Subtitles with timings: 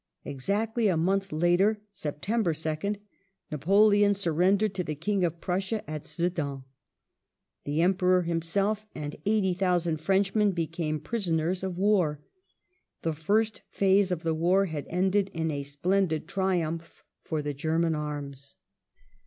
[0.25, 2.21] Exactly a month later (Sept.
[2.21, 2.97] 2nd),
[3.51, 6.63] Napoleon sun endered to the King of Prussia at Sedan.
[7.65, 12.15] The Emperor himself and 80,000 Frenchmen became prisoners of wai*.
[13.03, 17.53] The fii st pha.se of the war had ended in a splendid triumph for the
[17.53, 18.55] German arms.